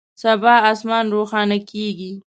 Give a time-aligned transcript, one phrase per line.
[0.21, 2.11] سبا اسمان روښانه کیږي